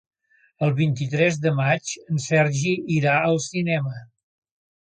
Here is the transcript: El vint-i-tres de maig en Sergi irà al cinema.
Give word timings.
El 0.67 0.71
vint-i-tres 0.79 1.37
de 1.43 1.51
maig 1.59 1.93
en 2.15 2.23
Sergi 2.25 2.75
irà 2.99 3.15
al 3.29 3.41
cinema. 3.49 3.95